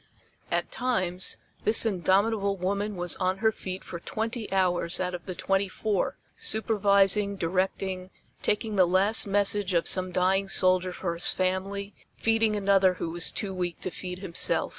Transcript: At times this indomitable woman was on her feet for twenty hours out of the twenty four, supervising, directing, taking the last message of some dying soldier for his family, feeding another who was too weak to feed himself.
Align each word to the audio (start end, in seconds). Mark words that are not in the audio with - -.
At 0.49 0.71
times 0.71 1.37
this 1.63 1.85
indomitable 1.85 2.57
woman 2.57 2.95
was 2.95 3.15
on 3.17 3.37
her 3.37 3.51
feet 3.51 3.83
for 3.83 3.99
twenty 3.99 4.51
hours 4.51 4.99
out 4.99 5.13
of 5.13 5.27
the 5.27 5.35
twenty 5.35 5.69
four, 5.69 6.17
supervising, 6.35 7.35
directing, 7.35 8.09
taking 8.41 8.77
the 8.77 8.87
last 8.87 9.27
message 9.27 9.75
of 9.75 9.87
some 9.87 10.11
dying 10.11 10.47
soldier 10.47 10.91
for 10.91 11.13
his 11.13 11.27
family, 11.31 11.93
feeding 12.17 12.55
another 12.55 12.95
who 12.95 13.11
was 13.11 13.29
too 13.29 13.53
weak 13.53 13.79
to 13.81 13.91
feed 13.91 14.17
himself. 14.17 14.69